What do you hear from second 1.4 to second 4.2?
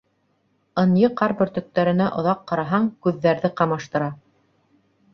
бөртөктәренә оҙаҡ ҡараһаң, күҙҙәрҙе ҡамаштыра.